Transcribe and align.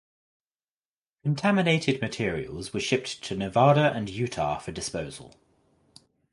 Contaminated 1.21 2.01
materials 2.01 2.73
were 2.73 2.79
shipped 2.79 3.21
to 3.21 3.35
Nevada 3.35 3.93
and 3.93 4.09
Utah 4.09 4.57
for 4.57 4.71
disposal. 4.71 5.35